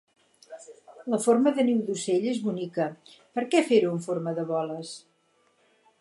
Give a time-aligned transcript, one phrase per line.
[1.13, 2.89] La forma de niu d'ocell és bonica,
[3.37, 4.99] per què fer-ho en forma de boles?